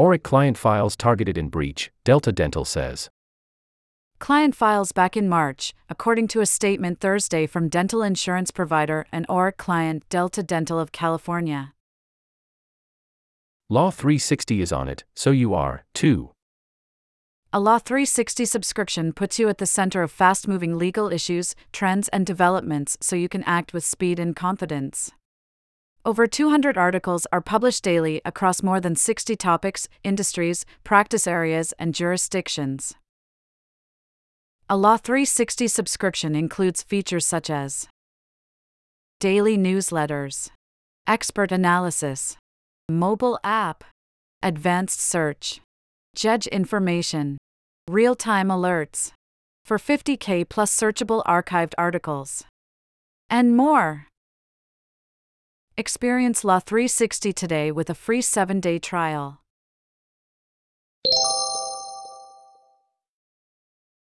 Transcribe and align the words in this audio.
Orrick 0.00 0.22
client 0.22 0.56
files 0.56 0.96
targeted 0.96 1.36
in 1.36 1.50
breach, 1.50 1.92
Delta 2.04 2.32
Dental 2.32 2.64
says. 2.64 3.10
Client 4.18 4.54
files 4.54 4.92
back 4.92 5.14
in 5.14 5.28
March, 5.28 5.74
according 5.90 6.26
to 6.28 6.40
a 6.40 6.46
statement 6.46 7.00
Thursday 7.00 7.46
from 7.46 7.68
dental 7.68 8.02
insurance 8.02 8.50
provider 8.50 9.04
and 9.12 9.28
Orrick 9.28 9.58
client 9.58 10.08
Delta 10.08 10.42
Dental 10.42 10.78
of 10.78 10.90
California. 10.90 11.74
Law 13.68 13.90
360 13.90 14.62
is 14.62 14.72
on 14.72 14.88
it, 14.88 15.04
so 15.14 15.32
you 15.32 15.52
are, 15.52 15.84
too. 15.92 16.30
A 17.52 17.60
Law 17.60 17.78
360 17.78 18.46
subscription 18.46 19.12
puts 19.12 19.38
you 19.38 19.50
at 19.50 19.58
the 19.58 19.66
center 19.66 20.02
of 20.02 20.10
fast 20.10 20.48
moving 20.48 20.78
legal 20.78 21.12
issues, 21.12 21.54
trends, 21.72 22.08
and 22.08 22.24
developments 22.24 22.96
so 23.02 23.16
you 23.16 23.28
can 23.28 23.44
act 23.44 23.74
with 23.74 23.84
speed 23.84 24.18
and 24.18 24.34
confidence. 24.34 25.12
Over 26.02 26.26
200 26.26 26.78
articles 26.78 27.26
are 27.30 27.42
published 27.42 27.84
daily 27.84 28.22
across 28.24 28.62
more 28.62 28.80
than 28.80 28.96
60 28.96 29.36
topics, 29.36 29.86
industries, 30.02 30.64
practice 30.82 31.26
areas, 31.26 31.74
and 31.78 31.94
jurisdictions. 31.94 32.94
A 34.70 34.78
Law 34.78 34.96
360 34.96 35.68
subscription 35.68 36.34
includes 36.34 36.82
features 36.82 37.26
such 37.26 37.50
as 37.50 37.86
daily 39.18 39.58
newsletters, 39.58 40.48
expert 41.06 41.52
analysis, 41.52 42.38
mobile 42.88 43.38
app, 43.44 43.84
advanced 44.42 45.00
search, 45.00 45.60
judge 46.14 46.46
information, 46.46 47.36
real 47.90 48.14
time 48.14 48.48
alerts, 48.48 49.12
for 49.66 49.76
50K 49.76 50.48
plus 50.48 50.74
searchable 50.74 51.22
archived 51.24 51.74
articles, 51.76 52.44
and 53.28 53.54
more. 53.54 54.06
Experience 55.80 56.44
Law 56.44 56.58
360 56.58 57.32
today 57.32 57.72
with 57.72 57.88
a 57.88 57.94
free 57.94 58.20
7 58.20 58.60
day 58.60 58.78
trial. 58.78 59.39